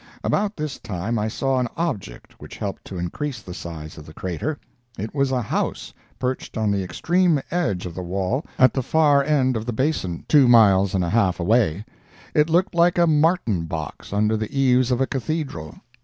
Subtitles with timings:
[0.23, 4.15] About this time I saw an object which helped to increase the size of the
[4.15, 4.57] crater.
[4.97, 9.23] It was a house perched on the extreme edge of the wall, at the far
[9.23, 11.85] end of the basin, two miles and a half away;
[12.33, 15.75] it looked like a martin box under the eaves of a cathedral!